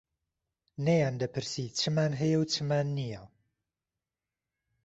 [0.85, 3.23] نەیان دەپرسی چمان هەیە و چمان نییە